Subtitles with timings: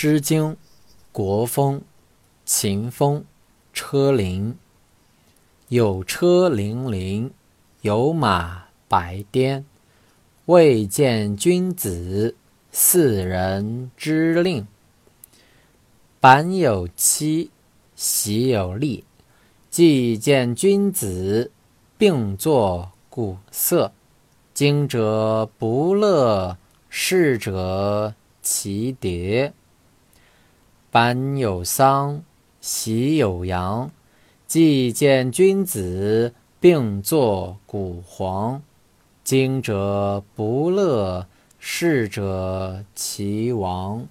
[0.00, 0.52] 诗经·
[1.10, 1.80] 国风·
[2.44, 3.18] 秦风·
[3.72, 4.56] 车铃。
[5.70, 7.32] 有车辚辚，
[7.80, 9.64] 有马白颠。
[10.46, 12.36] 未见君子，
[12.70, 14.68] 四人之令。
[16.20, 17.50] 板有戚，
[17.96, 19.02] 席有吏。
[19.68, 21.50] 既见君子，
[21.98, 23.90] 并作鼓瑟。
[24.54, 26.56] 惊者不乐，
[26.88, 29.50] 逝者其迭。
[30.90, 32.22] 板有丧，
[32.60, 33.90] 喜有阳。
[34.46, 38.62] 既见君子，并作古黄。
[39.22, 41.26] 惊者不乐，
[41.58, 44.06] 逝者其亡。